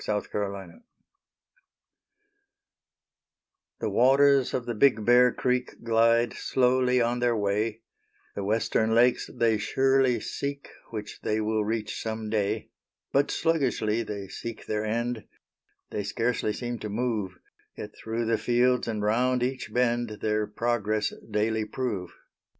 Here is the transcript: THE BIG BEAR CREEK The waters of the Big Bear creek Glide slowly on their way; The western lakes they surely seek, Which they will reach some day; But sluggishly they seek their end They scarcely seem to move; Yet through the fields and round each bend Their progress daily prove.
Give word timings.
THE 0.03 0.11
BIG 0.19 0.31
BEAR 0.31 0.51
CREEK 0.57 0.79
The 3.81 3.89
waters 3.91 4.53
of 4.55 4.65
the 4.65 4.73
Big 4.73 5.05
Bear 5.05 5.31
creek 5.31 5.83
Glide 5.83 6.33
slowly 6.33 6.99
on 6.99 7.19
their 7.19 7.35
way; 7.37 7.81
The 8.33 8.43
western 8.43 8.95
lakes 8.95 9.29
they 9.31 9.59
surely 9.59 10.19
seek, 10.19 10.71
Which 10.89 11.21
they 11.21 11.39
will 11.39 11.63
reach 11.63 12.01
some 12.01 12.31
day; 12.31 12.71
But 13.11 13.29
sluggishly 13.29 14.01
they 14.01 14.27
seek 14.27 14.65
their 14.65 14.83
end 14.83 15.27
They 15.91 16.01
scarcely 16.01 16.53
seem 16.53 16.79
to 16.79 16.89
move; 16.89 17.37
Yet 17.77 17.95
through 17.95 18.25
the 18.25 18.39
fields 18.39 18.87
and 18.87 19.03
round 19.03 19.43
each 19.43 19.71
bend 19.71 20.17
Their 20.21 20.47
progress 20.47 21.13
daily 21.29 21.65
prove. 21.65 22.09